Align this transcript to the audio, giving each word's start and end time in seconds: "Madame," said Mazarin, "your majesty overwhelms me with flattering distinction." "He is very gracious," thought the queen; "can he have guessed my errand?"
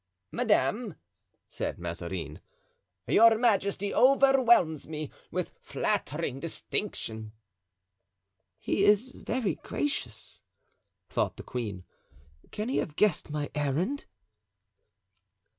"Madame," 0.31 0.95
said 1.47 1.77
Mazarin, 1.77 2.39
"your 3.05 3.37
majesty 3.37 3.93
overwhelms 3.93 4.87
me 4.87 5.11
with 5.29 5.51
flattering 5.61 6.39
distinction." 6.39 7.33
"He 8.57 8.83
is 8.83 9.11
very 9.11 9.53
gracious," 9.53 10.41
thought 11.07 11.37
the 11.37 11.43
queen; 11.43 11.83
"can 12.49 12.67
he 12.67 12.77
have 12.77 12.95
guessed 12.95 13.29
my 13.29 13.51
errand?" 13.53 14.05